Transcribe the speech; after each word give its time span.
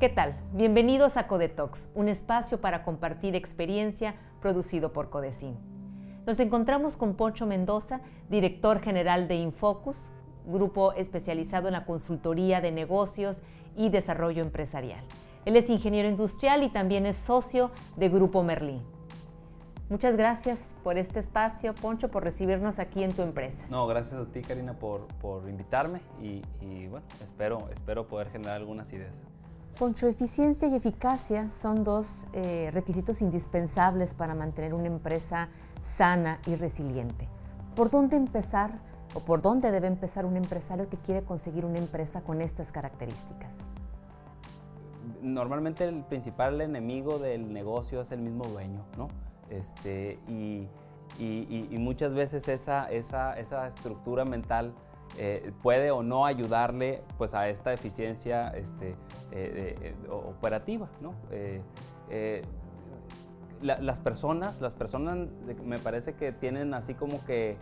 ¿Qué 0.00 0.08
tal? 0.08 0.36
Bienvenidos 0.52 1.16
a 1.16 1.26
Codetox, 1.26 1.88
un 1.96 2.08
espacio 2.08 2.60
para 2.60 2.84
compartir 2.84 3.34
experiencia 3.34 4.14
producido 4.40 4.92
por 4.92 5.10
Codecin. 5.10 5.56
Nos 6.24 6.38
encontramos 6.38 6.96
con 6.96 7.16
Poncho 7.16 7.46
Mendoza, 7.46 8.00
director 8.30 8.78
general 8.78 9.26
de 9.26 9.34
Infocus, 9.34 9.96
grupo 10.46 10.92
especializado 10.92 11.66
en 11.66 11.72
la 11.72 11.84
consultoría 11.84 12.60
de 12.60 12.70
negocios 12.70 13.42
y 13.76 13.88
desarrollo 13.88 14.40
empresarial. 14.40 15.04
Él 15.44 15.56
es 15.56 15.68
ingeniero 15.68 16.08
industrial 16.08 16.62
y 16.62 16.68
también 16.68 17.04
es 17.04 17.16
socio 17.16 17.72
de 17.96 18.08
Grupo 18.08 18.44
Merlín. 18.44 18.84
Muchas 19.88 20.16
gracias 20.16 20.76
por 20.84 20.96
este 20.96 21.18
espacio, 21.18 21.74
Poncho, 21.74 22.08
por 22.08 22.22
recibirnos 22.22 22.78
aquí 22.78 23.02
en 23.02 23.14
tu 23.14 23.22
empresa. 23.22 23.66
No, 23.68 23.88
gracias 23.88 24.20
a 24.20 24.26
ti, 24.26 24.42
Karina, 24.42 24.74
por, 24.74 25.08
por 25.20 25.48
invitarme 25.48 26.02
y, 26.22 26.40
y 26.60 26.86
bueno, 26.86 27.04
espero, 27.20 27.68
espero 27.72 28.06
poder 28.06 28.30
generar 28.30 28.58
algunas 28.58 28.92
ideas. 28.92 29.12
Poncho, 29.78 30.08
eficiencia 30.08 30.66
y 30.66 30.74
eficacia 30.74 31.50
son 31.50 31.84
dos 31.84 32.26
eh, 32.32 32.68
requisitos 32.72 33.22
indispensables 33.22 34.12
para 34.12 34.34
mantener 34.34 34.74
una 34.74 34.88
empresa 34.88 35.50
sana 35.82 36.40
y 36.46 36.56
resiliente. 36.56 37.28
¿Por 37.76 37.88
dónde 37.88 38.16
empezar 38.16 38.72
o 39.14 39.20
por 39.20 39.40
dónde 39.40 39.70
debe 39.70 39.86
empezar 39.86 40.26
un 40.26 40.36
empresario 40.36 40.88
que 40.88 40.96
quiere 40.96 41.22
conseguir 41.22 41.64
una 41.64 41.78
empresa 41.78 42.22
con 42.22 42.40
estas 42.40 42.72
características? 42.72 43.58
Normalmente 45.22 45.84
el 45.84 46.02
principal 46.02 46.60
enemigo 46.60 47.20
del 47.20 47.52
negocio 47.52 48.00
es 48.00 48.10
el 48.10 48.18
mismo 48.18 48.46
dueño, 48.46 48.84
¿no? 48.96 49.06
Este, 49.48 50.18
y, 50.26 50.66
y, 51.20 51.68
y 51.70 51.78
muchas 51.78 52.14
veces 52.14 52.48
esa, 52.48 52.90
esa, 52.90 53.38
esa 53.38 53.68
estructura 53.68 54.24
mental 54.24 54.74
eh, 55.16 55.52
puede 55.62 55.90
o 55.90 56.02
no 56.02 56.26
ayudarle 56.26 57.02
pues, 57.16 57.34
a 57.34 57.48
esta 57.48 57.72
eficiencia 57.72 58.48
este, 58.50 58.90
eh, 59.32 59.76
eh, 59.80 59.94
operativa. 60.10 60.88
¿no? 61.00 61.14
las 63.60 63.98
personas, 63.98 64.60
las 64.60 64.74
personas 64.74 65.28
me 65.64 65.80
parece 65.80 66.14
que 66.14 66.30
tienen 66.30 66.74
así 66.74 66.94
como 66.94 67.24
que 67.24 67.56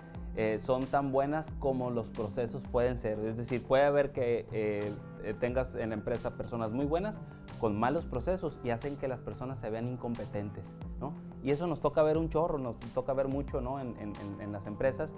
son 0.58 0.86
tan 0.86 1.12
buenas 1.12 1.50
como 1.60 1.90
los 1.90 2.08
procesos 2.08 2.62
pueden 2.70 2.98
ser. 2.98 3.18
Es 3.20 3.36
decir, 3.36 3.62
puede 3.62 3.84
haber 3.84 4.12
que 4.12 4.92
tengas 5.40 5.74
en 5.74 5.90
la 5.90 5.94
empresa 5.94 6.36
personas 6.36 6.72
muy 6.72 6.86
buenas 6.86 7.20
con 7.58 7.78
malos 7.78 8.04
procesos 8.04 8.58
y 8.62 8.70
hacen 8.70 8.96
que 8.96 9.08
las 9.08 9.20
personas 9.20 9.58
se 9.58 9.70
vean 9.70 9.88
incompetentes. 9.88 10.74
¿no? 11.00 11.12
Y 11.42 11.50
eso 11.50 11.66
nos 11.66 11.80
toca 11.80 12.02
ver 12.02 12.18
un 12.18 12.28
chorro, 12.28 12.58
nos 12.58 12.78
toca 12.94 13.12
ver 13.12 13.28
mucho 13.28 13.60
¿no? 13.60 13.80
en, 13.80 13.96
en, 13.98 14.14
en 14.40 14.52
las 14.52 14.66
empresas. 14.66 15.14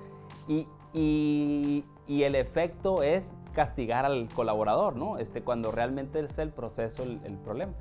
Y, 0.46 0.66
y, 0.92 1.84
y, 2.06 2.22
el 2.22 2.34
efecto 2.34 3.02
es 3.02 3.34
castigar 3.52 4.04
al 4.04 4.28
colaborador, 4.34 4.96
¿no? 4.96 5.18
Este, 5.18 5.42
cuando 5.42 5.70
realmente 5.72 6.20
es 6.20 6.38
el 6.38 6.50
proceso 6.50 7.02
el, 7.02 7.20
el 7.24 7.36
problema. 7.36 7.72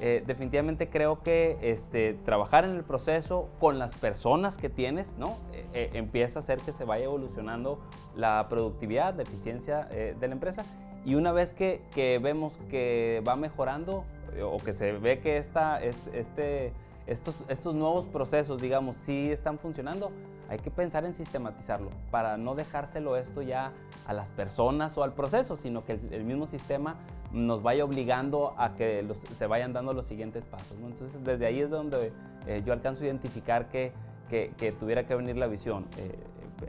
Eh, 0.00 0.22
definitivamente 0.26 0.88
creo 0.88 1.22
que 1.22 1.58
este, 1.62 2.14
trabajar 2.24 2.64
en 2.64 2.76
el 2.76 2.84
proceso 2.84 3.48
con 3.58 3.78
las 3.78 3.94
personas 3.94 4.56
que 4.56 4.70
tienes, 4.70 5.16
¿no? 5.18 5.36
Eh, 5.52 5.66
eh, 5.74 5.90
empieza 5.94 6.38
a 6.38 6.40
hacer 6.40 6.58
que 6.60 6.72
se 6.72 6.84
vaya 6.84 7.04
evolucionando 7.04 7.80
la 8.16 8.46
productividad, 8.48 9.14
la 9.14 9.22
eficiencia 9.22 9.84
de 9.84 10.28
la 10.28 10.32
empresa. 10.32 10.64
Y 11.04 11.14
una 11.14 11.32
vez 11.32 11.52
que, 11.52 11.82
que, 11.94 12.18
vemos 12.18 12.58
que 12.70 13.22
va 13.26 13.36
mejorando 13.36 14.04
o 14.42 14.58
que 14.58 14.72
se 14.72 14.92
ve 14.92 15.20
que 15.20 15.38
esta, 15.38 15.82
este 15.82 16.72
estos, 17.06 17.34
estos 17.48 17.74
nuevos 17.74 18.06
procesos, 18.06 18.60
digamos, 18.60 18.96
sí 18.96 19.30
están 19.30 19.58
funcionando, 19.58 20.12
hay 20.50 20.58
que 20.58 20.70
pensar 20.70 21.04
en 21.04 21.14
sistematizarlo 21.14 21.90
para 22.10 22.36
no 22.36 22.54
dejárselo 22.54 23.16
esto 23.16 23.40
ya 23.40 23.72
a 24.06 24.12
las 24.12 24.30
personas 24.30 24.98
o 24.98 25.04
al 25.04 25.14
proceso, 25.14 25.56
sino 25.56 25.84
que 25.84 25.92
el, 25.92 26.24
mismo 26.24 26.44
sistema 26.44 26.96
nos 27.32 27.62
vaya 27.62 27.84
obligando 27.84 28.54
a 28.58 28.74
que 28.74 29.06
se 29.14 29.46
vayan 29.46 29.72
dando 29.72 29.94
los 29.94 30.06
siguientes 30.06 30.46
pasos. 30.46 30.76
Entonces, 30.82 31.24
desde 31.24 31.46
ahí 31.46 31.60
es 31.60 31.70
donde 31.70 32.12
eh, 32.46 32.62
yo 32.66 32.72
alcanzo 32.72 33.04
a 33.04 33.06
identificar 33.06 33.68
que, 33.68 33.92
que, 34.28 34.52
que, 34.58 34.72
tuviera 34.72 35.06
que 35.06 35.14
venir 35.14 35.36
la 35.36 35.46
visión. 35.46 35.86
Eh, 35.96 36.18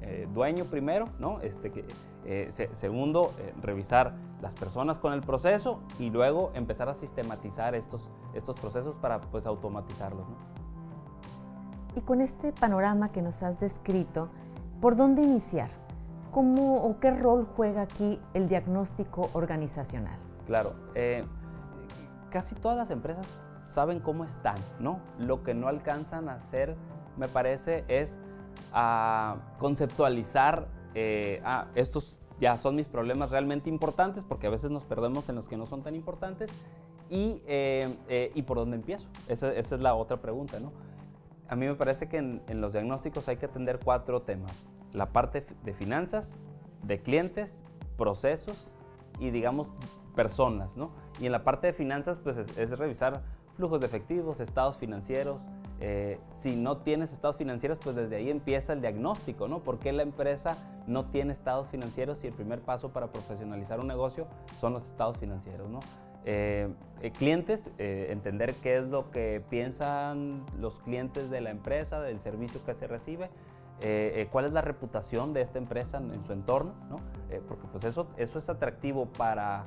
eh, 0.02 0.28
dueño 0.34 0.66
primero, 0.66 1.06
¿no? 1.20 1.42
Este, 1.42 1.72
eh, 2.26 2.50
segundo, 2.72 3.34
eh, 3.40 3.54
revisar 3.62 4.14
las 4.42 4.56
personas 4.56 5.00
con 5.00 5.14
el 5.14 5.22
proceso 5.22 5.82
y 6.00 6.10
luego 6.10 6.52
empezar 6.54 6.90
a 6.90 6.94
sistematizar 6.94 7.76
estos, 7.76 8.10
estos 8.34 8.58
procesos 8.60 8.96
para 8.98 9.20
pues, 9.20 9.46
automatizarlos. 9.46 10.26
Y 11.96 12.02
con 12.02 12.22
este 12.22 12.54
panorama 12.54 13.12
que 13.12 13.22
nos 13.22 13.44
has 13.44 13.60
descrito, 13.60 14.30
¿por 14.80 14.96
dónde 14.96 15.24
iniciar? 15.24 15.70
¿Cómo 16.32 16.84
o 16.84 17.00
qué 17.00 17.12
rol 17.12 17.46
juega 17.46 17.82
aquí 17.82 18.20
el 18.34 18.48
diagnóstico 18.48 19.30
organizacional? 19.34 20.18
Claro, 20.48 20.74
casi 22.30 22.56
todas 22.56 22.78
las 22.78 22.90
empresas 22.90 23.44
saben 23.68 24.00
cómo 24.00 24.24
están, 24.24 24.58
¿no? 24.80 25.00
Lo 25.20 25.44
que 25.44 25.54
no 25.54 25.68
alcanzan 25.68 26.30
a 26.30 26.36
hacer, 26.36 26.76
me 27.18 27.28
parece, 27.28 27.84
es 27.88 28.18
a 28.74 29.38
conceptualizar, 29.60 30.68
eh, 30.94 31.42
ah, 31.44 31.68
estos 31.76 32.18
ya 32.40 32.58
son 32.58 32.76
mis 32.76 32.88
problemas 32.88 33.30
realmente 33.30 33.70
importantes, 33.70 34.24
porque 34.24 34.48
a 34.48 34.50
veces 34.50 34.72
nos 34.72 34.84
perdemos 34.84 35.30
en 35.30 35.36
los 35.36 35.48
que 35.48 35.58
no 35.58 35.66
son 35.66 35.84
tan 35.84 35.96
importantes, 35.96 36.50
y, 37.10 37.42
eh, 37.46 37.94
eh, 38.08 38.32
y 38.34 38.42
por 38.44 38.58
dónde 38.58 38.78
empiezo. 38.78 39.08
Esa, 39.28 39.54
esa, 39.54 39.76
es 39.76 39.82
la 39.82 39.96
otra 39.96 40.22
pregunta, 40.22 40.60
¿no? 40.60 40.72
A 41.52 41.58
mí 41.58 41.68
me 41.68 41.76
parece 41.76 42.08
que 42.08 42.18
en, 42.18 42.62
los 42.62 42.72
diagnósticos 42.72 43.28
hay 43.28 43.36
que 43.36 43.46
atender 43.46 43.82
cuatro 43.84 44.22
temas. 44.22 44.70
La 44.94 45.12
parte 45.12 45.46
de 45.66 45.74
finanzas, 45.74 46.40
de 46.82 47.02
clientes, 47.02 47.66
procesos 47.98 48.70
y, 49.20 49.32
digamos, 49.32 49.68
personas, 50.16 50.78
¿no? 50.78 50.92
Y 51.20 51.26
en 51.26 51.34
la 51.34 51.44
parte 51.44 51.68
de 51.68 51.74
finanzas, 51.74 52.20
pues 52.20 52.38
es, 52.38 52.58
es 52.58 52.70
revisar 52.80 53.22
flujos 53.58 53.82
de 53.82 53.86
efectivos, 53.86 54.40
estados 54.40 54.78
financieros, 54.78 55.42
eh, 55.82 56.20
si 56.28 56.56
no 56.56 56.78
tienes 56.78 57.12
estados 57.12 57.36
financieros, 57.36 57.80
pues 57.84 57.98
desde 57.98 58.16
ahí 58.16 58.30
empieza 58.30 58.72
el 58.72 58.80
diagnóstico, 58.80 59.50
¿no? 59.50 59.60
¿Por 59.60 59.78
qué 59.78 59.92
la 59.92 60.04
empresa 60.04 60.56
no 60.88 61.08
tiene 61.08 61.34
estados 61.34 61.68
financieros 61.68 62.20
si 62.20 62.28
el 62.28 62.34
primer 62.34 62.62
paso 62.62 62.94
para 62.94 63.08
profesionalizar 63.08 63.82
un 63.82 63.88
negocio 63.88 64.26
son 64.62 64.72
los 64.72 64.88
estados 64.88 65.18
financieros, 65.18 65.70
¿no? 65.70 65.82
Eh, 66.26 66.70
eh, 67.02 67.12
clientes, 67.12 67.72
entender 67.80 68.54
qué 68.62 68.78
es 68.78 68.84
lo 68.86 69.10
que 69.10 69.44
piensan 69.50 70.46
los 70.60 70.80
clientes 70.80 71.32
de 71.32 71.42
la 71.42 71.50
empresa, 71.50 72.00
del 72.00 72.20
servicio 72.20 72.64
que 72.64 72.76
se 72.76 72.86
recibe, 72.86 73.30
cuál 74.30 74.46
es 74.46 74.52
la 74.52 74.62
reputación 74.62 75.34
de 75.34 75.42
esta 75.42 75.58
empresa 75.58 75.98
en, 75.98 76.24
su 76.24 76.32
entorno, 76.32 76.76
¿no? 76.92 76.98
porque 77.48 77.68
pues 77.72 77.86
eso, 77.86 78.08
eso 78.18 78.38
es 78.38 78.50
atractivo 78.50 79.08
para 79.08 79.66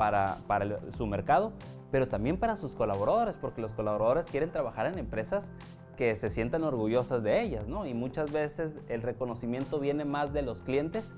para, 0.00 0.38
para 0.46 0.80
su 0.92 1.06
mercado, 1.06 1.52
pero 1.90 2.08
también 2.08 2.38
para 2.38 2.56
sus 2.56 2.74
colaboradores, 2.74 3.36
porque 3.36 3.60
los 3.60 3.74
colaboradores 3.74 4.24
quieren 4.24 4.50
trabajar 4.50 4.86
en 4.86 4.98
empresas 4.98 5.50
que 5.98 6.16
se 6.16 6.30
sientan 6.30 6.64
orgullosas 6.64 7.22
de 7.22 7.42
ellas, 7.42 7.68
¿no? 7.68 7.84
Y 7.84 7.92
muchas 7.92 8.32
veces 8.32 8.78
el 8.88 9.02
reconocimiento 9.02 9.78
viene 9.78 10.06
más 10.06 10.32
de 10.32 10.40
los 10.40 10.62
clientes 10.62 11.12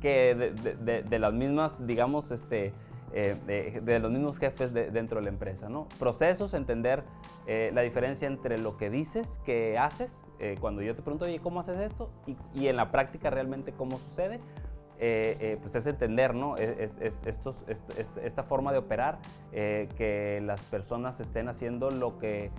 que 0.00 0.36
de, 0.36 0.76
de, 0.76 1.02
de 1.02 1.18
las 1.18 1.32
mismas, 1.32 1.84
digamos, 1.88 2.30
este, 2.30 2.72
eh, 3.12 3.80
de, 3.82 3.98
los 3.98 4.12
mismos 4.12 4.38
jefes 4.38 4.72
dentro 4.72 5.18
de 5.18 5.24
la 5.24 5.30
empresa, 5.30 5.68
¿no? 5.68 5.88
Procesos, 5.98 6.54
entender 6.54 7.02
eh, 7.46 7.70
la 7.74 7.80
diferencia 7.80 8.28
entre 8.28 8.56
lo 8.58 8.76
que 8.76 8.88
dices, 8.88 9.40
que 9.44 9.76
haces, 9.78 10.16
eh, 10.38 10.56
cuando 10.60 10.80
yo 10.80 10.94
te 10.94 11.02
pregunto, 11.02 11.24
oye, 11.24 11.40
¿cómo 11.40 11.58
haces 11.58 11.80
esto? 11.80 12.10
Y, 12.54 12.68
en 12.68 12.76
la 12.76 12.92
práctica 12.92 13.30
realmente 13.30 13.72
cómo 13.72 13.98
sucede 13.98 14.40
pues 15.62 15.74
es 15.74 15.86
entender 15.86 16.34
¿no? 16.34 16.56
esta 16.58 18.42
forma 18.42 18.70
de 18.70 18.76
operar, 18.78 19.18
que 19.50 20.42
las 20.44 20.60
personas 20.64 21.20
estén 21.20 21.48
haciendo 21.48 21.90
lo 21.90 22.18
que, 22.18 22.50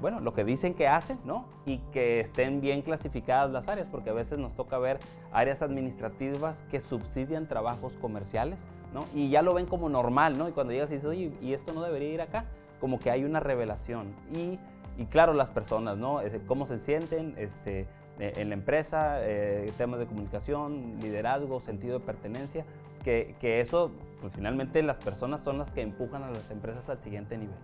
bueno, 0.00 0.20
lo 0.20 0.32
que 0.32 0.42
dicen 0.42 0.72
que 0.72 0.88
hacen, 0.88 1.18
¿no? 1.26 1.44
Y 1.66 1.78
que 1.92 2.20
estén 2.20 2.62
bien 2.62 2.80
clasificadas 2.80 3.50
las 3.50 3.68
áreas, 3.68 3.86
porque 3.90 4.08
a 4.08 4.14
veces 4.14 4.38
nos 4.38 4.54
toca 4.54 4.78
ver 4.78 5.00
áreas 5.32 5.60
administrativas 5.60 6.62
que 6.70 6.80
subsidian 6.80 7.46
trabajos 7.46 7.92
comerciales, 8.00 8.58
¿no? 8.94 9.04
Y 9.12 9.28
ya 9.28 9.42
lo 9.42 9.52
ven 9.52 9.66
como 9.66 9.90
normal, 9.90 10.38
¿no? 10.38 10.48
Y 10.48 10.52
cuando 10.52 10.72
llegas 10.72 10.90
y 10.90 10.94
dices, 10.94 11.08
oye, 11.08 11.32
¿y 11.42 11.52
esto 11.52 11.74
no 11.74 11.82
debería 11.82 12.08
ir 12.08 12.22
acá? 12.22 12.46
Como 12.80 12.98
que 13.00 13.10
hay 13.10 13.24
una 13.24 13.40
revelación. 13.40 14.14
Y, 14.32 14.58
y 14.96 15.06
claro, 15.06 15.34
las 15.34 15.50
personas, 15.50 15.98
¿no? 15.98 16.20
Cómo 16.46 16.66
se 16.66 16.78
sienten, 16.78 17.34
este, 17.36 17.88
eh, 18.20 18.34
en 18.36 18.48
la 18.48 18.54
empresa, 18.54 19.16
eh, 19.20 19.72
temas 19.76 19.98
de 19.98 20.06
comunicación, 20.06 20.98
liderazgo, 21.00 21.60
sentido 21.60 21.98
de 21.98 22.04
pertenencia, 22.04 22.64
que, 23.02 23.34
que, 23.40 23.60
eso, 23.60 23.90
pues 24.20 24.32
finalmente 24.32 24.82
las 24.82 24.98
personas 24.98 25.40
son 25.40 25.58
las 25.58 25.74
que 25.74 25.82
empujan 25.82 26.22
a 26.22 26.30
las 26.30 26.50
empresas 26.50 26.88
al 26.88 27.00
siguiente 27.00 27.36
nivel. 27.36 27.56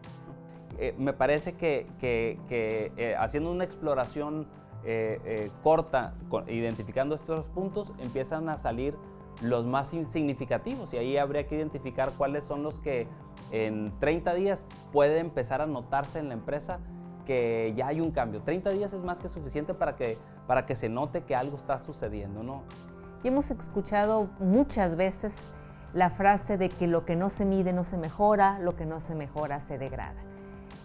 Eh, 0.79 0.95
me 0.99 1.13
parece 1.13 1.53
que, 1.53 1.87
que, 2.01 2.39
que 2.49 3.17
haciendo 3.19 3.51
una 3.51 3.65
exploración 3.65 4.49
corta, 5.63 6.15
identificando 6.49 7.15
estos 7.15 7.45
puntos, 7.49 7.93
empiezan 7.99 8.49
a 8.49 8.57
salir 8.57 8.97
los 9.41 9.65
más 9.65 9.95
insignificativos 9.95 10.93
y 10.93 10.99
ahí 10.99 11.17
habría 11.17 11.47
que 11.47 11.57
identificar 11.57 12.13
cuáles 12.17 12.45
son 12.45 12.63
los 12.63 12.79
que 12.79 13.09
en 13.51 13.93
30 13.99 14.35
días 14.35 14.65
puede 14.93 15.19
empezar 15.19 15.63
a 15.63 15.67
notarse 15.67 16.19
en 16.19 16.29
la 16.29 16.35
empresa 16.35 16.79
que 17.25 17.73
ya 17.77 17.89
hay 17.89 18.01
un 18.01 18.11
cambio. 18.11 18.43
30 18.43 18.71
días 18.71 18.93
es 18.93 19.03
más 19.03 19.21
que 19.21 19.29
suficiente 19.29 19.75
para 19.75 19.97
que, 19.97 20.19
para 20.47 20.67
que 20.67 20.75
se 20.75 20.89
note 20.89 21.23
que 21.23 21.35
algo 21.35 21.57
está 21.57 21.79
sucediendo, 21.79 22.43
¿no? 22.43 22.63
Y 23.23 23.29
hemos 23.29 23.51
escuchado 23.51 24.31
muchas 24.39 24.97
veces 24.97 25.51
la 25.93 26.11
frase 26.11 26.57
de 26.57 26.69
que 26.69 26.87
lo 26.87 27.05
que 27.05 27.17
no 27.17 27.31
se 27.31 27.45
mide 27.45 27.73
no 27.73 27.85
se 27.85 27.99
mejora, 27.99 28.59
lo 28.59 28.77
que 28.77 28.87
no 28.87 29.01
se 29.01 29.15
mejora 29.15 29.61
se 29.61 29.79
degrada. 29.79 30.21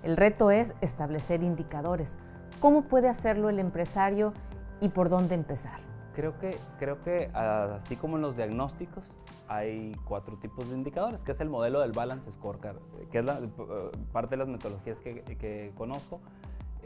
El 0.04 0.18
reto 0.18 0.52
es 0.52 0.74
establecer 0.82 1.44
indicadores. 1.44 2.20
¿Cómo 2.60 2.84
puede 2.84 3.10
hacerlo 3.10 3.50
el 3.50 3.60
empresario 3.60 4.34
y 4.82 4.90
por 4.90 5.10
dónde 5.10 5.36
empezar? 5.36 5.80
Creo 6.16 6.40
que, 6.40 6.58
creo 6.80 7.04
que 7.04 7.30
así 7.34 7.98
como 7.98 8.16
en 8.16 8.22
los 8.22 8.38
diagnósticos, 8.38 9.04
hay 9.48 9.92
cuatro 10.06 10.38
tipos 10.38 10.70
de 10.70 10.76
indicadores, 10.76 11.24
que 11.24 11.34
es 11.34 11.40
el 11.42 11.50
modelo 11.50 11.82
del 11.82 11.92
Balance 11.92 12.32
Scorecard, 12.32 12.78
que 13.12 13.20
es 13.20 13.26
la, 13.26 13.40
eh, 13.40 13.50
parte 14.12 14.32
de 14.32 14.38
las 14.38 14.48
metodologías 14.48 14.98
que, 15.00 15.22
que 15.24 15.74
conozco, 15.76 16.22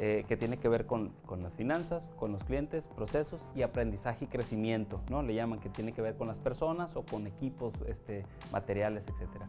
eh, 0.02 0.24
que 0.30 0.38
tiene 0.38 0.58
que 0.58 0.70
ver 0.70 0.86
con, 0.86 1.10
con, 1.26 1.44
las 1.44 1.54
finanzas, 1.56 2.10
con 2.16 2.32
los 2.32 2.44
clientes, 2.46 2.88
procesos 2.88 3.46
y 3.54 3.64
aprendizaje 3.64 4.26
y 4.26 4.28
crecimiento, 4.30 5.02
¿no? 5.10 5.22
Le 5.22 5.36
llaman 5.36 5.60
que 5.60 5.68
tiene 5.68 5.92
que 5.92 6.02
ver 6.02 6.16
con 6.16 6.30
las 6.30 6.40
personas 6.40 6.96
o 6.96 7.04
con 7.04 7.28
equipos, 7.28 7.74
este, 7.86 8.26
materiales, 8.54 9.06
etc. 9.08 9.44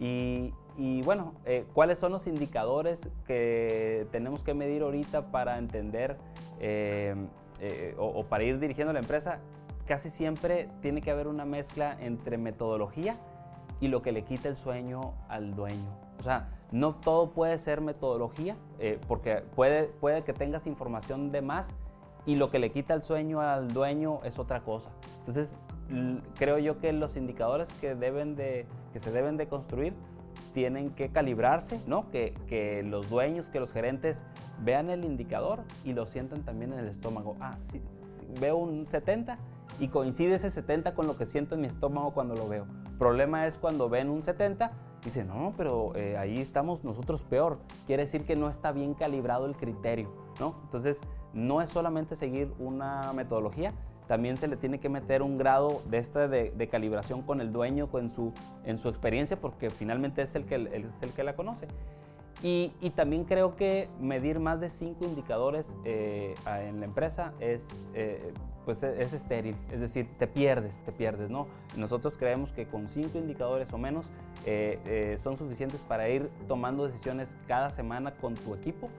Y, 0.00 0.52
y 0.76 1.02
bueno, 1.02 1.34
eh, 1.44 1.64
¿cuáles 1.72 2.00
son 2.00 2.10
los 2.10 2.26
indicadores 2.26 3.00
que 3.24 4.08
tenemos 4.10 4.42
que 4.42 4.52
medir 4.52 4.82
ahorita 4.82 5.30
para 5.30 5.58
entender 5.58 6.16
eh, 6.58 7.14
o, 7.98 8.06
o 8.06 8.24
para 8.24 8.44
ir 8.44 8.58
dirigiendo 8.58 8.92
la 8.92 9.00
empresa? 9.00 9.38
Casi 9.86 10.10
siempre 10.10 10.68
tiene 10.80 11.02
que 11.02 11.10
haber 11.10 11.28
una 11.28 11.44
mezcla 11.44 11.96
entre 12.00 12.38
metodología 12.38 13.16
y 13.80 13.88
lo 13.88 14.02
que 14.02 14.12
le 14.12 14.22
quita 14.22 14.48
el 14.48 14.56
sueño 14.56 15.14
al 15.28 15.54
dueño. 15.54 16.04
O 16.18 16.22
sea, 16.22 16.48
no 16.72 16.94
todo 16.94 17.30
puede 17.30 17.58
ser 17.58 17.80
metodología, 17.80 18.56
eh, 18.78 18.98
porque 19.06 19.42
puede, 19.54 19.84
puede 19.84 20.24
que 20.24 20.32
tengas 20.32 20.66
información 20.66 21.30
de 21.32 21.42
más 21.42 21.70
y 22.26 22.36
lo 22.36 22.50
que 22.50 22.58
le 22.58 22.70
quita 22.70 22.94
el 22.94 23.02
sueño 23.02 23.40
al 23.40 23.72
dueño 23.72 24.20
es 24.24 24.38
otra 24.38 24.60
cosa. 24.60 24.90
Entonces, 25.20 25.54
creo 26.36 26.58
yo 26.58 26.78
que 26.78 26.92
los 26.92 27.16
indicadores 27.16 27.68
que, 27.80 27.94
deben 27.94 28.36
de, 28.36 28.66
que 28.92 29.00
se 29.00 29.10
deben 29.10 29.36
de 29.36 29.48
construir 29.48 29.92
tienen 30.52 30.90
que 30.90 31.10
calibrarse, 31.10 31.80
¿no? 31.86 32.10
Que, 32.10 32.34
que, 32.48 32.82
los 32.82 33.10
dueños, 33.10 33.46
que 33.46 33.60
los 33.60 33.72
gerentes 33.72 34.24
vean 34.60 34.90
el 34.90 35.04
indicador 35.04 35.62
y 35.84 35.92
lo 35.92 36.06
sientan 36.06 36.42
también 36.42 36.72
en 36.72 36.80
el 36.80 36.88
estómago. 36.88 37.36
Ah, 37.40 37.58
sí, 37.70 37.80
veo 38.40 38.56
un 38.56 38.86
70 38.86 39.38
y 39.80 39.88
coincide 39.88 40.34
ese 40.34 40.50
70 40.50 40.94
con 40.94 41.06
lo 41.06 41.16
que 41.16 41.26
siento 41.26 41.54
en 41.54 41.62
mi 41.62 41.66
estómago 41.66 42.12
cuando 42.12 42.34
lo 42.34 42.48
veo. 42.48 42.66
Problema 42.98 43.46
es 43.46 43.58
cuando 43.58 43.88
ven 43.88 44.08
un 44.10 44.22
70 44.22 44.72
Dice, 45.04 45.22
no, 45.22 45.52
pero 45.56 45.94
eh, 45.96 46.16
ahí 46.16 46.38
estamos 46.38 46.82
nosotros 46.82 47.22
peor. 47.22 47.58
Quiere 47.86 48.04
decir 48.04 48.24
que 48.24 48.36
no 48.36 48.48
está 48.48 48.72
bien 48.72 48.94
calibrado 48.94 49.44
el 49.44 49.54
criterio, 49.54 50.10
¿no? 50.40 50.56
Entonces, 50.64 50.98
no 51.34 51.60
es 51.60 51.68
solamente 51.68 52.16
seguir 52.16 52.50
una 52.58 53.12
metodología, 53.12 53.74
también 54.08 54.38
se 54.38 54.48
le 54.48 54.56
tiene 54.56 54.80
que 54.80 54.88
meter 54.88 55.22
un 55.22 55.36
grado 55.36 55.82
de, 55.90 55.98
esta 55.98 56.26
de, 56.26 56.68
calibración 56.70 57.22
con 57.22 57.42
el 57.42 57.52
dueño, 57.52 57.90
con 57.90 58.10
su, 58.10 58.32
en 58.64 58.78
su 58.78 58.88
experiencia, 58.88 59.38
porque 59.38 59.70
finalmente 59.70 60.22
es 60.22 60.34
el 60.34 60.46
que, 60.46 60.56
es 60.56 61.02
el 61.02 61.10
que 61.10 61.22
la 61.22 61.36
conoce. 61.36 61.68
Y, 62.46 62.90
también 62.90 63.24
creo 63.24 63.56
que 63.56 63.88
medir 63.98 64.38
más 64.38 64.60
de 64.60 64.68
cinco 64.68 65.06
indicadores 65.06 65.66
eh, 65.86 66.34
en 66.46 66.78
la 66.78 66.84
empresa 66.84 67.32
es, 67.40 67.64
eh, 67.94 68.34
pues 68.66 68.82
e, 68.82 69.00
es, 69.02 69.14
estéril, 69.14 69.56
es 69.72 69.80
decir, 69.80 70.06
te 70.18 70.26
pierdes, 70.26 70.78
te 70.84 70.92
pierdes, 70.92 71.30
¿no? 71.30 71.46
Nosotros 71.74 72.18
creemos 72.18 72.52
que 72.52 72.66
con 72.66 72.88
cinco 72.88 73.16
indicadores 73.16 73.72
o 73.72 73.78
menos 73.78 74.04
eh, 74.44 75.18
son 75.22 75.38
suficientes 75.38 75.80
para 75.88 76.10
ir 76.10 76.28
tomando 76.46 76.86
decisiones 76.86 77.34
cada 77.48 77.70
semana 77.70 78.10
con 78.10 78.34
tu 78.34 78.54
equipo 78.54 78.90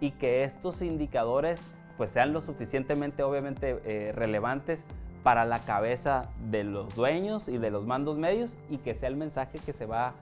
y 0.00 0.10
que 0.10 0.42
estos 0.42 0.82
indicadores 0.82 1.60
pues 1.96 2.10
sean 2.10 2.32
lo 2.32 2.40
suficientemente 2.40 3.22
obviamente 3.22 4.12
relevantes 4.12 4.82
para 5.22 5.44
la 5.44 5.60
cabeza 5.60 6.30
de 6.50 6.64
los 6.64 6.96
dueños 6.96 7.48
y 7.48 7.58
de 7.58 7.70
los 7.70 7.86
mandos 7.86 8.18
medios 8.18 8.58
y 8.68 8.78
que 8.78 8.96
sea 8.96 9.08
el 9.08 9.16
mensaje 9.16 9.60
que 9.64 9.72
se 9.72 9.86
va 9.86 10.14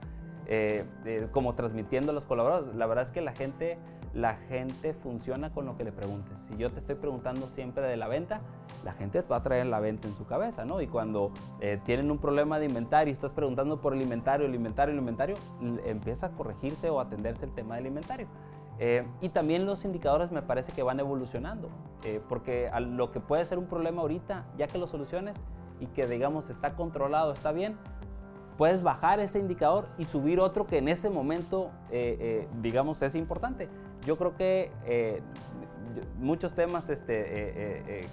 eh, 0.49 1.27
como 1.31 1.55
transmitiendo 1.55 2.11
a 2.11 2.15
los 2.15 2.25
colaboradores. 2.25 2.73
La 2.75 2.85
verdad 2.85 3.05
es 3.05 3.11
que 3.11 3.19
la 3.19 3.33
gente, 3.33 3.77
la 4.13 4.35
gente 4.35 4.93
funciona 4.93 5.51
con 5.51 5.65
lo 5.65 5.75
que 5.75 5.83
le 5.83 5.91
preguntes. 5.91 6.39
Si 6.47 6.55
yo 6.55 6.71
te 6.71 6.79
estoy 6.79 6.95
preguntando 6.95 7.47
siempre 7.47 7.85
de 7.85 7.97
la 7.97 8.07
venta, 8.07 8.39
la 8.85 8.93
gente 8.93 9.21
va 9.21 9.37
a 9.37 9.43
traer 9.43 9.65
la 9.65 9.81
venta 9.81 10.07
en 10.07 10.13
su 10.13 10.25
cabeza, 10.25 10.63
¿no? 10.63 10.79
Y 10.79 10.87
cuando 10.87 11.31
eh, 11.59 11.81
tienen 11.85 12.09
un 12.11 12.19
problema 12.19 12.59
de 12.59 12.65
inventario 12.65 13.11
y 13.11 13.13
estás 13.13 13.33
preguntando 13.33 13.81
por 13.81 13.93
el 13.93 14.01
inventario, 14.01 14.45
el 14.45 14.55
inventario, 14.55 14.93
el 14.93 14.99
inventario, 14.99 15.35
empieza 15.85 16.27
a 16.27 16.29
corregirse 16.29 16.89
o 16.89 17.01
atenderse 17.01 17.43
el 17.43 17.51
tema 17.53 17.75
del 17.75 17.87
inventario. 17.87 18.27
Eh, 18.79 19.05
y 19.19 19.29
también 19.29 19.65
los 19.65 19.83
indicadores 19.83 20.31
me 20.31 20.43
parece 20.43 20.71
que 20.71 20.81
van 20.81 20.99
evolucionando, 20.99 21.69
porque 22.29 22.69
lo 22.79 23.11
que 23.11 23.19
puede 23.19 23.43
ser 23.45 23.57
un 23.57 23.65
problema 23.65 24.01
ahorita, 24.01 24.45
ya 24.57 24.67
que 24.67 24.77
lo 24.77 24.87
soluciones 24.87 25.35
y 25.79 25.87
que 25.87 26.07
digamos 26.07 26.49
está 26.49 26.75
controlado, 26.75 27.33
está 27.33 27.51
bien, 27.51 27.75
puedes 28.57 28.83
bajar 28.83 29.19
ese 29.19 29.39
indicador 29.39 29.87
y 29.97 30.05
subir 30.05 30.39
otro 30.39 30.65
que 30.65 30.79
en 30.79 30.87
ese 30.87 31.09
momento, 31.09 31.71
eh, 31.91 32.17
eh, 32.19 32.47
digamos, 32.61 33.01
es 33.01 33.15
importante. 33.15 33.69
Yo 34.05 34.17
creo 34.17 34.35
que 34.35 34.71
eh, 34.85 35.21
muchos 36.19 36.53
temas 36.53 36.89
este, 36.89 38.05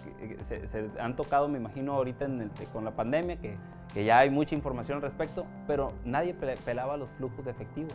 se, 0.66 0.90
han 1.00 1.16
tocado, 1.16 1.48
me 1.48 1.58
imagino, 1.58 1.94
ahorita 1.94 2.26
con 2.72 2.84
la 2.84 2.92
pandemia, 2.92 3.36
que, 3.36 3.56
que, 3.92 4.04
ya 4.04 4.18
hay 4.18 4.30
mucha 4.30 4.54
información 4.54 4.96
al 4.96 5.02
respecto, 5.02 5.46
pero 5.66 5.92
nadie 6.04 6.34
pelaba 6.34 6.96
los 6.96 7.08
flujos 7.10 7.44
de 7.44 7.50
efectivo 7.50 7.88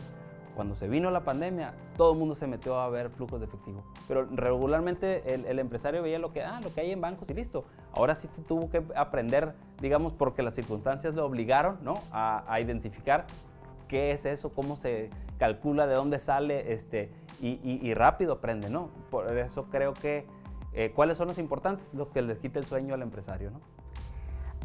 cuando 0.60 0.76
se 0.76 0.88
vino 0.88 1.10
la 1.10 1.24
pandemia, 1.24 1.72
todo 1.96 2.12
el 2.12 2.18
mundo 2.18 2.34
se 2.34 2.46
metió 2.46 2.78
a 2.78 2.90
ver 2.90 3.08
flujos 3.08 3.40
de 3.40 3.46
efectivo. 3.46 3.82
Pero 4.06 4.26
regularmente 4.26 5.32
el, 5.32 5.58
empresario 5.58 6.02
veía 6.02 6.18
lo 6.18 6.34
que, 6.34 6.42
ah, 6.42 6.60
lo 6.62 6.70
que 6.74 6.82
hay 6.82 6.90
en 6.90 7.00
bancos 7.00 7.30
y 7.30 7.32
listo. 7.32 7.64
Ahora 7.94 8.14
sí 8.14 8.28
se 8.36 8.42
tuvo 8.42 8.68
que 8.68 8.82
aprender, 8.94 9.54
digamos, 9.80 10.12
porque 10.12 10.42
las 10.42 10.54
circunstancias 10.54 11.14
lo 11.14 11.24
obligaron 11.24 11.78
¿no? 11.82 11.94
a, 12.12 12.60
identificar 12.60 13.26
qué 13.88 14.10
es 14.10 14.26
eso, 14.26 14.50
cómo 14.50 14.76
se 14.76 15.08
calcula, 15.38 15.86
de 15.86 15.94
dónde 15.94 16.18
sale, 16.18 16.74
este, 16.74 17.10
y, 17.40 17.94
rápido 17.94 18.34
aprende, 18.34 18.68
¿no? 18.68 18.90
Por 19.10 19.34
eso 19.38 19.64
creo 19.70 19.94
que, 19.94 20.26
eh, 20.74 20.92
¿cuáles 20.94 21.16
son 21.16 21.28
los 21.28 21.38
importantes? 21.38 21.88
Lo 21.94 22.10
que 22.10 22.20
les 22.20 22.38
quita 22.38 22.58
el 22.58 22.66
sueño 22.66 22.92
al 22.92 23.00
empresario, 23.00 23.50
¿no? 23.50 23.60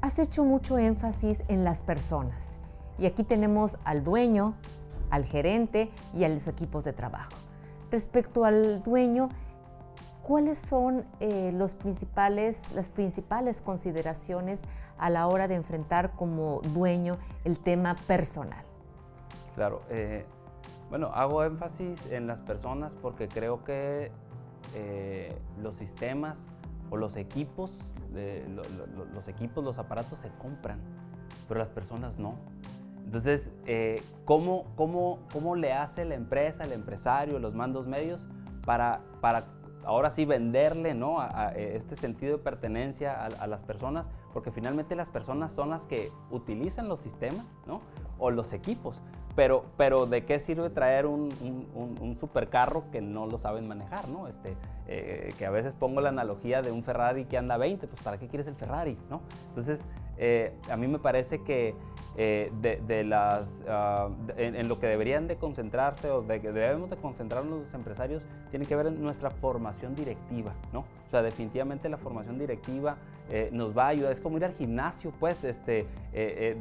Has 0.01 0.19
hecho 0.19 0.43
mucho 0.43 0.77
énfasis 0.77 1.45
en 1.47 1.63
las 1.63 1.81
personas. 1.81 2.59
Y 2.97 3.05
aquí 3.05 3.23
tenemos 3.23 3.77
al 3.85 4.03
dueño, 4.03 4.55
al 5.09 5.25
gerente 5.25 5.91
y 6.13 6.23
a 6.23 6.29
los 6.29 6.47
equipos 6.47 6.83
de 6.83 6.93
trabajo. 6.93 7.31
Respecto 7.91 8.45
al 8.45 8.83
dueño, 8.83 9.29
¿cuáles 10.23 10.57
son 10.57 11.05
eh, 11.19 11.51
los 11.53 11.75
principales, 11.75 12.71
las 12.73 12.89
principales 12.89 13.61
consideraciones 13.61 14.63
a 14.97 15.09
la 15.09 15.27
hora 15.27 15.47
de 15.47 15.55
enfrentar 15.55 16.11
como 16.15 16.61
dueño 16.73 17.17
el 17.43 17.59
tema 17.59 17.95
personal? 18.07 18.63
Claro, 19.55 19.83
eh, 19.89 20.25
bueno, 20.89 21.11
hago 21.13 21.43
énfasis 21.43 22.11
en 22.11 22.27
las 22.27 22.39
personas 22.39 22.91
porque 23.01 23.27
creo 23.27 23.63
que 23.63 24.11
eh, 24.73 25.37
los 25.61 25.75
sistemas 25.75 26.37
o 26.89 26.97
los 26.97 27.15
equipos, 27.15 27.71
los 29.13 29.27
equipos, 29.27 29.63
los 29.63 29.77
aparatos 29.77 30.19
se 30.19 30.29
compran, 30.39 30.79
pero 31.47 31.59
las 31.59 31.69
personas 31.69 32.17
no. 32.17 32.35
Entonces, 33.05 33.49
eh, 33.65 34.01
¿cómo, 34.25 34.65
cómo, 34.75 35.19
cómo 35.31 35.55
le 35.55 35.71
hace 35.73 36.05
la 36.05 36.15
empresa, 36.15 36.63
el 36.63 36.73
empresario, 36.73 37.39
los 37.39 37.53
mandos 37.53 37.87
medios 37.87 38.27
para, 38.65 39.01
para 39.21 39.45
ahora 39.85 40.09
sí 40.09 40.25
venderle 40.25 40.95
¿no? 40.95 41.21
a, 41.21 41.51
este 41.55 41.95
sentido 41.95 42.37
de 42.37 42.43
pertenencia 42.43 43.23
a, 43.23 43.47
las 43.47 43.63
personas? 43.63 44.07
Porque 44.33 44.51
finalmente 44.51 44.95
las 44.95 45.09
personas 45.09 45.51
son 45.51 45.69
las 45.69 45.83
que 45.83 46.11
utilizan 46.31 46.89
los 46.89 46.99
sistemas 46.99 47.45
¿no? 47.67 47.81
o 48.17 48.31
los 48.31 48.53
equipos. 48.53 48.99
Pero, 49.35 49.65
pero 49.77 50.07
¿de 50.07 50.25
qué 50.25 50.39
sirve 50.39 50.69
traer 50.69 51.05
un, 51.05 51.29
un, 51.75 52.17
supercarro 52.17 52.89
que 52.89 53.01
no 53.01 53.27
lo 53.27 53.37
saben 53.37 53.67
manejar? 53.67 54.07
¿no? 54.07 54.27
Este, 54.29 54.55
eh, 54.87 55.33
que 55.37 55.45
a 55.45 55.51
veces 55.51 55.73
pongo 55.73 55.99
la 55.99 56.09
analogía 56.09 56.61
de 56.61 56.71
un 56.71 56.83
Ferrari 56.83 57.25
que 57.25 57.37
anda 57.37 57.57
20, 57.57 57.85
pues 57.87 58.01
¿para 58.01 58.17
qué 58.17 58.29
quieres 58.29 58.47
el 58.47 58.55
Ferrari? 58.55 58.97
¿no? 59.09 59.21
Entonces, 59.49 59.83
eh, 60.17 60.57
a 60.71 60.77
mí 60.77 60.87
me 60.87 60.99
parece 60.99 61.43
que 61.43 61.75
eh, 62.17 62.51
de, 62.61 63.03
las, 63.03 63.63
ah, 63.67 64.09
en, 64.37 64.67
lo 64.67 64.79
que 64.79 64.87
deberían 64.87 65.27
de 65.27 65.35
concentrarse 65.35 66.09
o 66.11 66.21
de 66.21 66.39
que 66.39 66.51
debemos 66.51 66.89
de 66.89 66.97
concentrarnos 66.97 67.65
los 67.65 67.73
empresarios 67.73 68.23
tiene 68.51 68.65
que 68.65 68.75
ver 68.75 68.87
en 68.87 69.01
nuestra 69.01 69.29
formación 69.29 69.95
directiva, 69.95 70.53
¿no? 70.71 70.79
O 70.79 71.09
sea, 71.11 71.21
definitivamente 71.21 71.89
la 71.89 71.97
formación 71.97 72.39
directiva 72.39 72.97
eh, 73.29 73.49
nos 73.51 73.77
va 73.77 73.85
a 73.85 73.87
ayudar, 73.89 74.11
es 74.11 74.21
como 74.21 74.37
ir 74.37 74.45
al 74.45 74.53
gimnasio, 74.53 75.11
pues, 75.19 75.43
este, 75.43 75.85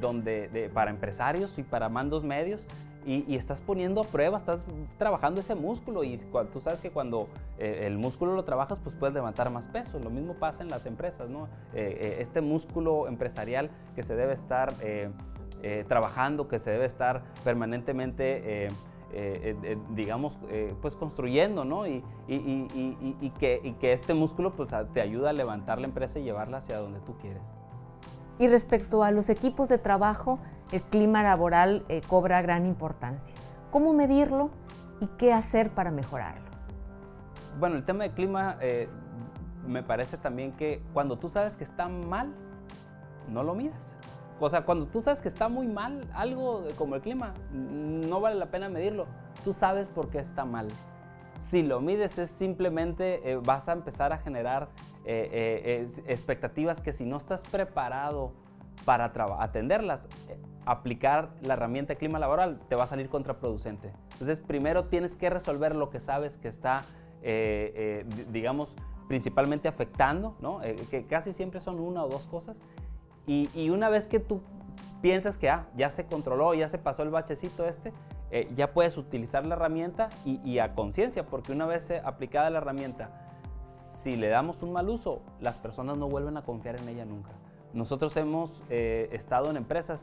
donde, 0.01 0.71
para 0.75 0.91
empresarios 0.91 1.59
y 1.59 1.63
para 1.63 1.89
mandos 1.89 2.25
medios, 2.25 2.67
y, 3.07 3.37
estás 3.37 3.61
poniendo 3.61 4.01
a 4.01 4.05
prueba, 4.05 4.39
estás 4.39 4.61
trabajando 4.99 5.41
ese 5.41 5.55
músculo 5.55 6.05
y 6.05 6.19
tú 6.53 6.61
sabes 6.61 6.81
que 6.81 6.91
cuando 6.91 7.29
eh, 7.59 7.83
el 7.87 7.99
músculo 7.99 8.35
lo 8.35 8.45
trabajas, 8.45 8.81
pues 8.81 8.95
puedes 8.97 9.15
levantar 9.15 9.51
más 9.51 9.67
peso. 9.67 9.99
Lo 9.99 10.11
mismo 10.11 10.35
pasa 10.35 10.63
en 10.63 10.71
las 10.71 10.87
empresas, 10.87 11.29
¿no? 11.29 11.45
Eh, 11.75 11.99
eh, 12.01 12.17
este 12.21 12.41
músculo 12.41 13.07
empresarial 13.09 13.71
que 13.95 14.03
se 14.03 14.15
debe 14.15 14.33
estar 14.35 14.73
trabajando, 15.89 16.49
que 16.49 16.59
se 16.59 16.71
debe 16.71 16.87
estar 16.87 17.23
permanentemente... 17.45 18.69
digamos, 19.91 20.37
pues 20.83 20.97
construyendo, 20.97 21.65
¿no? 21.65 21.87
Y, 21.87 22.03
que, 23.39 23.77
que, 23.81 23.93
este 23.93 24.13
músculo 24.13 24.57
pues, 24.57 24.71
te 24.93 25.01
ayuda 25.01 25.31
a 25.31 25.33
levantar 25.33 25.79
la 25.79 25.87
empresa 25.87 26.19
y 26.19 26.25
llevarla 26.25 26.59
hacia 26.59 26.79
donde 26.79 26.99
tú 27.01 27.17
quieres. 27.19 27.43
Y 28.39 28.49
respecto 28.49 29.05
a 29.05 29.13
los 29.13 29.31
equipos 29.31 29.69
de 29.69 29.79
trabajo, 29.79 30.41
el 30.73 30.83
clima 30.83 31.23
laboral 31.23 31.85
eh, 31.89 32.03
cobra 32.07 32.43
gran 32.43 32.67
importancia. 32.67 33.37
¿Cómo 33.71 33.93
medirlo 33.93 34.51
y 35.01 35.07
qué 35.19 35.33
hacer 35.33 35.71
para 35.71 35.93
mejorarlo? 35.93 36.43
Bueno, 37.61 37.77
el 37.77 37.85
tema 37.85 38.05
del 38.05 38.13
clima 38.13 38.57
eh, 38.61 38.89
me 39.67 39.85
parece 39.85 40.17
también 40.17 40.53
que 40.53 40.83
cuando 40.93 41.17
tú 41.17 41.29
sabes 41.29 41.55
que 41.57 41.63
está 41.63 41.89
mal, 41.89 42.35
no 43.29 43.45
lo 43.45 43.55
midas. 43.55 43.94
O 44.41 44.51
sea, 44.51 44.65
cuando 44.65 44.87
tú 44.87 45.01
sabes 45.01 45.21
que 45.21 45.29
está 45.29 45.49
muy 45.49 45.67
mal 45.67 46.07
algo 46.15 46.65
como 46.77 46.97
el 46.97 47.01
clima, 47.01 47.35
no 47.53 48.21
vale 48.21 48.37
la 48.37 48.47
pena 48.47 48.69
medirlo. 48.69 49.07
Tú 49.45 49.53
sabes 49.53 49.89
por 49.89 50.11
qué 50.11 50.19
está 50.19 50.45
mal. 50.45 50.69
Si 51.49 51.63
lo 51.63 51.81
mides 51.81 52.19
es 52.19 52.31
simplemente 52.31 53.31
eh, 53.31 53.37
vas 53.37 53.69
a 53.69 53.73
empezar 53.73 54.13
a 54.13 54.19
generar 54.19 54.69
eh, 55.05 55.87
expectativas 56.07 56.81
que 56.81 56.93
si 56.93 57.05
no 57.05 57.17
estás 57.17 57.43
preparado 57.43 58.33
para 58.85 59.13
atenderlas, 59.39 60.07
aplicar 60.67 61.31
la 61.43 61.55
herramienta 61.55 61.95
de 61.95 61.99
clima 61.99 62.19
laboral 62.19 62.59
te 62.69 62.75
va 62.75 62.85
a 62.85 62.87
salir 62.87 63.09
contraproducente. 63.09 63.93
Entonces, 64.13 64.41
primero 64.41 64.85
tienes 64.85 65.17
que 65.17 65.31
resolver 65.31 65.75
lo 65.75 65.91
que 65.91 66.01
sabes 66.01 66.37
que 66.39 66.49
está, 66.49 66.83
eh, 67.23 68.05
eh, 68.07 68.25
digamos, 68.31 68.75
principalmente 69.09 69.69
afectando, 69.69 70.37
¿no? 70.41 70.63
Eh, 70.63 70.77
que 70.91 71.07
casi 71.07 71.33
siempre 71.33 71.61
son 71.61 71.79
una 71.81 72.05
o 72.05 72.09
dos 72.09 72.27
cosas. 72.27 72.57
Y, 73.27 73.71
una 73.71 73.89
vez 73.89 74.07
que 74.07 74.21
tú 74.21 74.41
piensas 75.01 75.39
que 75.39 75.51
ah, 75.51 75.67
ya 75.77 75.91
se 75.91 76.05
controló, 76.07 76.55
ya 76.55 76.69
se 76.69 76.79
pasó 76.79 77.03
el 77.03 77.11
bachecito 77.11 77.65
este, 77.67 77.93
ya 78.55 78.73
puedes 78.73 78.97
utilizar 78.97 79.47
la 79.47 79.55
herramienta 79.55 80.11
y, 80.25 80.59
a 80.59 80.75
conciencia, 80.75 81.27
porque 81.27 81.53
una 81.53 81.67
vez 81.67 81.91
aplicada 82.05 82.51
la 82.51 82.59
herramienta, 82.59 83.11
si 84.03 84.17
le 84.17 84.29
damos 84.29 84.63
un 84.63 84.73
mal 84.73 84.89
uso, 84.89 85.23
las 85.41 85.59
personas 85.59 85.97
no 85.97 86.09
vuelven 86.09 86.37
a 86.37 86.43
confiar 86.43 86.77
en 86.77 86.89
ella 86.89 87.05
nunca. 87.05 87.31
Nosotros 87.73 88.17
hemos 88.17 88.63
estado 88.69 89.51
en 89.51 89.57
empresas 89.57 90.01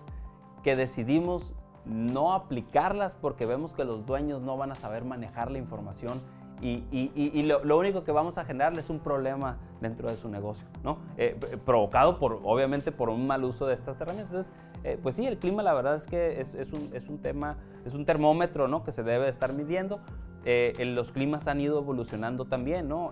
que 0.64 0.76
decidimos 0.76 1.54
no 1.86 2.34
aplicarlas 2.34 3.16
porque 3.16 3.46
vemos 3.46 3.74
que 3.74 3.84
los 3.84 4.06
dueños 4.06 4.42
no 4.42 4.58
van 4.58 4.72
a 4.72 4.76
saber 4.76 5.04
manejar 5.04 5.52
la 5.52 5.58
información 5.58 6.22
y, 6.62 7.44
lo, 7.44 7.78
único 7.78 8.04
que 8.04 8.12
vamos 8.12 8.38
a 8.38 8.46
generar 8.46 8.78
es 8.78 8.90
un 8.90 9.00
problema 9.00 9.58
dentro 9.80 10.10
de 10.10 10.16
su 10.16 10.30
negocio, 10.30 10.68
¿no? 10.84 11.00
Eh, 11.18 11.36
provocado 11.66 12.20
por, 12.20 12.40
obviamente, 12.44 12.92
por 12.92 13.10
un 13.10 13.26
mal 13.26 13.44
uso 13.44 13.66
de 13.66 13.74
estas 13.74 14.00
herramientas. 14.00 14.32
Entonces, 14.32 14.54
eh, 14.84 15.00
pues 15.02 15.16
sí, 15.16 15.26
el 15.26 15.38
clima 15.38 15.64
la 15.64 15.74
verdad 15.74 15.96
es 15.96 16.06
que 16.06 16.40
es, 16.40 16.54
un, 16.72 16.92
es, 16.94 17.10
un, 17.10 17.20
tema, 17.20 17.58
es 17.86 17.96
un 17.96 18.06
termómetro, 18.06 18.68
¿no? 18.68 18.84
Que 18.84 18.92
se 18.92 19.02
debe 19.04 19.28
estar 19.28 19.54
midiendo. 19.54 20.02
Eh, 20.46 20.74
los 20.96 21.12
climas 21.12 21.48
han 21.48 21.62
ido 21.62 21.80
evolucionando 21.80 22.46
también, 22.46 22.88
¿no? 22.88 23.12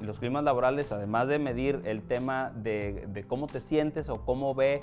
los 0.00 0.18
climas 0.18 0.44
laborales, 0.44 0.92
además 0.92 1.28
de 1.28 1.38
medir 1.38 1.82
el 1.84 2.02
tema 2.02 2.52
de, 2.54 3.06
de 3.08 3.24
cómo 3.24 3.48
te 3.48 3.60
sientes 3.60 4.08
o 4.08 4.24
cómo 4.24 4.54
ve 4.54 4.80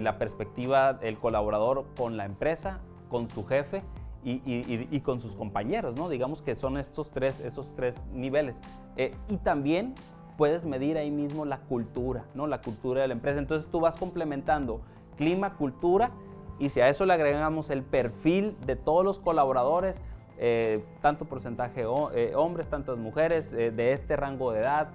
la 0.00 0.16
perspectiva 0.18 0.98
el 1.02 1.18
colaborador 1.18 1.84
con 1.98 2.16
la 2.16 2.24
empresa, 2.24 2.80
con 3.10 3.28
su 3.28 3.44
jefe, 3.46 3.82
y, 4.24 5.00
con 5.00 5.20
sus 5.20 5.36
compañeros, 5.36 5.94
¿no? 5.94 6.08
Digamos 6.08 6.42
que 6.42 6.56
son 6.56 6.78
estos 6.78 7.10
tres, 7.10 7.40
esos 7.40 7.72
tres 7.76 7.94
niveles. 8.12 8.56
Eh, 8.96 9.14
y 9.28 9.36
también 9.36 9.94
puedes 10.36 10.64
medir 10.64 10.98
ahí 10.98 11.10
mismo 11.10 11.44
la 11.44 11.58
cultura, 11.58 12.24
¿no? 12.34 12.46
La 12.46 12.60
cultura 12.60 13.02
de 13.02 13.08
la 13.08 13.14
empresa. 13.14 13.38
Entonces 13.38 13.70
tú 13.70 13.80
vas 13.80 13.96
complementando 13.96 14.80
clima, 15.16 15.54
cultura, 15.54 16.10
y 16.58 16.70
si 16.70 16.80
a 16.80 16.88
eso 16.88 17.06
le 17.06 17.12
agregamos 17.12 17.70
el 17.70 17.82
perfil 17.82 18.56
de 18.66 18.76
todos 18.76 19.04
los 19.04 19.18
colaboradores, 19.18 20.00
eh, 20.38 20.84
tanto 21.02 21.24
porcentaje 21.26 21.84
eh, 22.14 22.32
hombres, 22.34 22.68
tantas 22.68 22.98
mujeres, 22.98 23.50
de 23.50 23.92
este 23.92 24.16
rango 24.16 24.52
de 24.52 24.60
edad, 24.60 24.88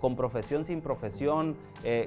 con 0.00 0.16
profesión, 0.16 0.66
sin 0.66 0.82
profesión, 0.82 1.56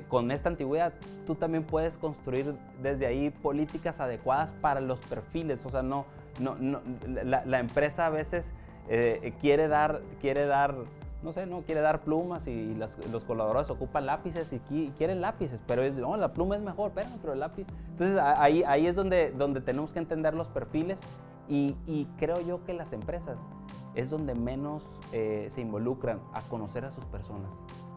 con 0.07 0.29
esta 0.29 0.50
antigüedad, 0.50 0.93
tú 1.25 1.33
también 1.33 1.63
puedes 1.63 1.97
construir 1.97 2.53
desde 2.83 3.07
ahí 3.07 3.31
políticas 3.31 4.00
adecuadas 4.00 4.51
para 4.62 4.81
los 4.81 5.00
perfiles, 5.00 5.65
o 5.65 5.71
sea, 5.71 5.81
no, 5.81 6.05
no, 6.39 6.56
no, 6.56 6.82
la, 7.06 7.60
empresa 7.60 8.08
a 8.08 8.10
veces 8.10 8.51
eh, 8.89 9.34
quiere 9.42 9.68
dar, 9.68 10.01
quiere 10.22 10.46
dar, 10.46 10.75
no 11.24 11.32
sé, 11.32 11.46
no 11.46 11.62
quiere 11.62 11.82
dar 11.82 12.01
plumas 12.01 12.48
y 12.48 12.75
los 12.75 13.24
colaboradores 13.25 13.70
ocupan 13.70 14.06
lápices 14.06 14.51
y, 14.70 14.89
quieren 14.98 15.22
lápices, 15.22 15.62
pero 15.65 15.82
es, 15.82 15.96
no, 15.96 16.15
la 16.18 16.34
pluma 16.34 16.56
es 16.56 16.62
mejor, 16.62 16.92
pero, 16.94 17.10
pero 17.22 17.34
el 17.34 17.39
lápiz. 17.39 17.65
Entonces 17.92 18.20
ahí, 18.20 18.63
ahí 18.63 18.88
es 18.88 18.96
donde, 18.96 19.32
donde 19.32 19.62
tenemos 19.62 19.94
que 19.94 20.00
entender 20.00 20.34
los 20.34 20.50
perfiles 20.50 21.00
y, 21.48 22.08
creo 22.18 22.42
yo 22.42 22.63
que 22.65 22.74
las 22.74 22.92
empresas 22.94 23.38
es 23.94 24.10
donde 24.10 24.36
menos 24.36 24.84
eh, 25.13 25.50
se 25.54 25.62
involucran 25.62 26.20
a 26.34 26.42
conocer 26.42 26.86
a 26.86 26.92
sus 26.92 27.06
personas. 27.06 27.51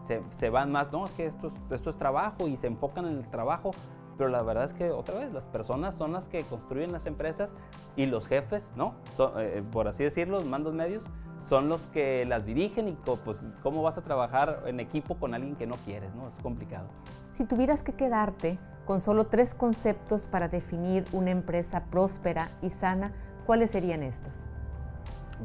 Se, 0.07 0.21
se, 0.37 0.49
van 0.49 0.71
más, 0.71 0.91
no, 0.91 1.05
es 1.05 1.11
que 1.11 1.25
esto 1.25 1.51
esto 1.69 1.89
es 1.89 1.95
trabajo 1.97 2.47
y 2.47 2.57
se 2.57 2.67
enfocan 2.67 3.05
en 3.05 3.17
el 3.17 3.27
trabajo, 3.29 3.71
pero 4.19 4.29
la 4.29 4.41
verdad 4.41 4.65
es 4.65 4.73
que 4.73 4.91
otra 4.91 5.17
vez 5.17 5.31
las 5.31 5.45
personas 5.45 5.95
son 5.95 6.11
las 6.11 6.27
que 6.27 6.43
construyen 6.43 6.91
las 6.91 7.05
empresas 7.05 7.49
y 7.95 8.05
los 8.05 8.27
jefes, 8.27 8.67
¿no? 8.75 8.95
Eh, 9.37 9.63
por 9.71 9.87
así 9.87 10.03
decirlo, 10.03 10.39
los 10.39 10.45
mandos 10.45 10.73
medios, 10.73 11.09
son 11.47 11.69
los 11.69 11.87
que 11.87 12.25
las 12.25 12.45
dirigen 12.45 12.89
y 12.89 12.97
pues 13.25 13.45
cómo 13.63 13.81
vas 13.81 13.97
a 13.97 14.01
trabajar 14.01 14.63
en 14.65 14.81
equipo 14.81 15.15
con 15.15 15.33
alguien 15.33 15.55
que 15.55 15.65
no 15.65 15.75
quieres, 15.85 16.13
¿no? 16.15 16.27
Es 16.27 16.33
complicado. 16.43 16.89
Si 17.31 17.45
tuvieras 17.45 17.81
que 17.81 17.93
quedarte 17.93 18.59
con 18.85 18.99
solo 18.99 19.27
tres 19.27 19.53
conceptos 19.53 20.27
para 20.27 20.49
definir 20.49 21.05
una 21.13 21.31
empresa 21.31 21.85
próspera 21.89 22.49
y 22.61 22.71
sana, 22.71 23.13
¿cuáles 23.45 23.71
serían 23.71 24.03
estos? 24.03 24.51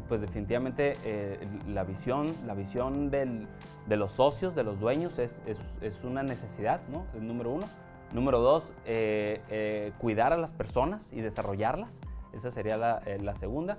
Pues 0.09 0.21
definitivamente 0.21 0.97
eh, 1.05 1.39
la 1.69 1.85
visión, 1.85 2.33
la 2.45 2.55
visión 2.55 3.09
del, 3.09 3.47
de 3.87 3.97
los 3.97 4.11
socios, 4.11 4.57
de 4.57 4.65
los 4.65 4.81
dueños, 4.81 5.17
es, 5.21 5.41
es, 5.47 5.61
es 5.81 6.03
una 6.03 6.25
necesidad, 6.25 6.81
¿no? 6.89 7.05
El 7.15 7.29
número 7.29 7.53
uno. 7.53 7.67
Número 8.13 8.41
dos, 8.41 8.63
eh, 8.87 9.41
eh, 9.51 9.93
cuidar 9.99 10.33
a 10.33 10.37
las 10.37 10.53
personas 10.53 11.09
y 11.13 11.21
desarrollarlas. 11.21 11.99
Esa 12.33 12.51
sería 12.51 12.77
la, 12.77 13.03
eh, 13.07 13.21
segunda. 13.41 13.79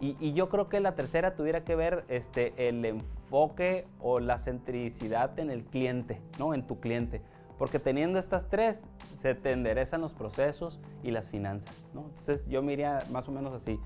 Y, 0.00 0.32
yo 0.32 0.48
creo 0.48 0.68
que 0.68 0.78
la 0.78 0.94
tercera 0.94 1.34
tuviera 1.34 1.64
que 1.64 1.74
ver 1.74 2.04
este, 2.08 2.68
el 2.68 2.84
enfoque 2.84 3.86
o 4.00 4.20
la 4.20 4.38
centricidad 4.38 5.36
en 5.40 5.50
el 5.50 5.64
cliente, 5.64 6.20
¿no? 6.38 6.54
En 6.54 6.66
tu 6.66 6.78
cliente. 6.78 7.20
Porque 7.58 7.80
teniendo 7.80 8.20
estas 8.20 8.48
tres, 8.48 8.80
se 9.20 9.34
te 9.34 9.50
enderezan 9.50 10.00
los 10.00 10.12
procesos 10.12 10.78
y 11.02 11.10
las 11.10 11.28
finanzas, 11.28 11.84
¿no? 11.94 12.02
Entonces 12.10 12.48
yo 12.48 12.62
miraría 12.62 13.00
más 13.10 13.28
o 13.28 13.32
menos 13.32 13.52
así. 13.52 13.80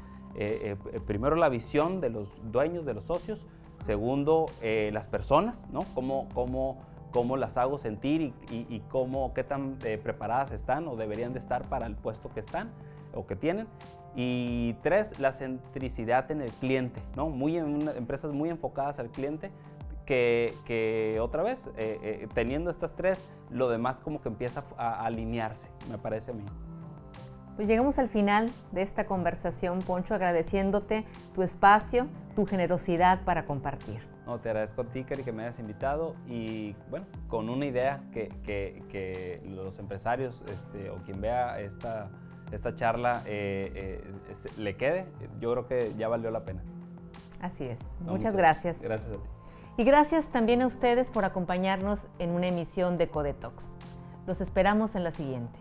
primero 1.06 1.36
la 1.36 1.48
visión 1.48 2.02
de 2.02 2.10
los 2.10 2.28
dueños, 2.52 2.84
de 2.84 2.92
los 2.92 3.04
socios. 3.04 3.46
Segundo, 3.86 4.46
las 4.62 5.08
personas, 5.08 5.66
¿no? 5.70 5.84
Cómo, 5.94 6.28
cómo 6.34 6.82
cómo 7.12 7.36
las 7.36 7.56
hago 7.56 7.78
sentir 7.78 8.32
y, 8.50 8.80
cómo, 8.90 9.32
qué 9.34 9.44
tan 9.44 9.76
eh, 9.84 9.98
preparadas 10.02 10.50
están 10.52 10.88
o 10.88 10.96
deberían 10.96 11.32
de 11.32 11.38
estar 11.38 11.62
para 11.68 11.86
el 11.86 11.94
puesto 11.94 12.30
que 12.32 12.40
están 12.40 12.70
o 13.14 13.26
que 13.26 13.36
tienen. 13.36 13.68
Y 14.16 14.74
tres, 14.82 15.18
la 15.20 15.32
centricidad 15.32 16.30
en 16.30 16.42
el 16.42 16.50
cliente, 16.50 17.00
¿no? 17.16 17.30
Muy 17.30 17.56
en 17.56 17.88
empresas 17.96 18.32
muy 18.32 18.50
enfocadas 18.50 18.98
al 18.98 19.10
cliente, 19.10 19.50
que, 20.04 21.18
otra 21.22 21.42
vez, 21.42 21.66
eh, 21.76 21.98
eh, 22.02 22.28
teniendo 22.34 22.70
estas 22.70 22.94
tres, 22.94 23.18
lo 23.50 23.70
demás 23.70 23.98
como 23.98 24.20
que 24.20 24.28
empieza 24.28 24.64
a 24.76 25.06
alinearse, 25.06 25.68
me 25.90 25.96
parece 25.96 26.32
a 26.32 26.34
mí. 26.34 26.44
Pues 27.56 27.68
llegamos 27.68 27.98
al 27.98 28.08
final 28.08 28.50
de 28.72 28.82
esta 28.82 29.06
conversación, 29.06 29.80
Poncho, 29.80 30.14
agradeciéndote 30.14 31.04
tu 31.34 31.42
espacio, 31.42 32.08
tu 32.34 32.46
generosidad 32.46 33.24
para 33.24 33.44
compartir. 33.44 34.11
No, 34.26 34.38
te 34.38 34.50
agradezco 34.50 34.82
a 34.82 34.84
ti, 34.84 35.04
Kari, 35.04 35.24
que 35.24 35.32
me 35.32 35.42
hayas 35.42 35.58
invitado 35.58 36.14
y 36.28 36.76
bueno, 36.90 37.06
con 37.28 37.48
una 37.48 37.66
idea 37.66 38.04
que, 38.12 38.28
que, 38.44 39.42
los 39.44 39.78
empresarios 39.78 40.44
este, 40.46 40.90
o 40.90 40.96
quien 41.04 41.20
vea 41.20 41.58
esta, 41.60 42.08
esta 42.52 42.74
charla 42.76 43.22
eh, 43.26 43.72
eh, 43.74 44.50
le 44.58 44.76
quede, 44.76 45.06
yo 45.40 45.52
creo 45.52 45.66
que 45.66 45.94
ya 45.98 46.08
valió 46.08 46.30
la 46.30 46.44
pena. 46.44 46.62
Así 47.40 47.64
es. 47.64 47.98
muchas, 48.02 48.36
gracias. 48.36 48.80
Gracias 48.82 49.10
a 49.10 49.16
ti. 49.16 49.28
Y 49.78 49.84
gracias 49.84 50.28
también 50.28 50.62
a 50.62 50.66
ustedes 50.66 51.10
por 51.10 51.24
acompañarnos 51.24 52.06
en 52.18 52.30
una 52.30 52.46
emisión 52.46 52.98
de 52.98 53.08
Codetox. 53.08 53.74
Los 54.26 54.40
esperamos 54.40 54.94
en 54.94 55.02
la 55.02 55.10
siguiente. 55.10 55.58